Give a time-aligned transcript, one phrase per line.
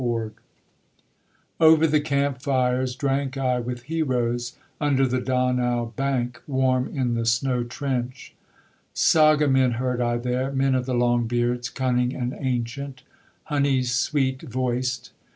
[0.03, 0.33] 400
[1.59, 7.27] Over the camp fires Drank I with heroes, Under the Donau bank, Warm in the
[7.27, 8.33] snow trench:
[8.95, 13.03] Sagamen heard I there, Men of the Longbeards, Cunning and ancient,
[13.43, 15.11] Honey sweet voiced.